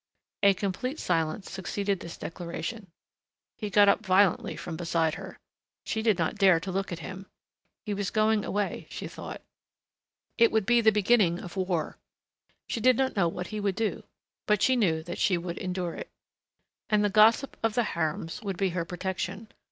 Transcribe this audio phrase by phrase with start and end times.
[0.41, 2.87] A complete silence succeeded this declaration.
[3.59, 5.37] He got up violently from beside her.
[5.85, 7.27] She did not dare look at him.
[7.85, 9.43] He was going away, she thought.
[10.39, 11.99] It would be the beginning of war.
[12.67, 14.01] She did not know what he would do
[14.47, 16.09] but she knew that she would endure it.
[16.89, 19.49] And the gossip of the harems would be her protection.